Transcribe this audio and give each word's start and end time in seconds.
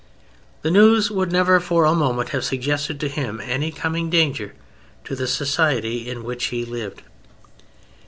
The 0.63 0.71
news 0.71 1.11
would 1.11 1.31
never 1.31 1.59
for 1.59 1.85
a 1.85 1.93
moment 1.93 2.29
have 2.29 2.43
suggested 2.43 2.99
to 3.01 3.07
him 3.07 3.39
any 3.39 3.69
coming 3.71 4.09
danger 4.09 4.55
to 5.03 5.15
the 5.15 5.27
society 5.27 6.09
in 6.09 6.23
which 6.23 6.45
he 6.45 6.65
lived. 6.65 7.03